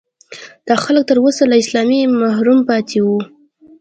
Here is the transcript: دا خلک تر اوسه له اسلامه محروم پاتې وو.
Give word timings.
دا 0.67 0.75
خلک 0.83 1.03
تر 1.09 1.17
اوسه 1.23 1.43
له 1.49 1.55
اسلامه 1.63 1.99
محروم 2.21 2.59
پاتې 2.69 2.99
وو. 3.05 3.19